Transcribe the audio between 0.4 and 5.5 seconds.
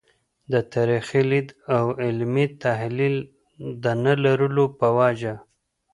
د تاریخي لید او علمي تحلیل د نه لرلو په وجه.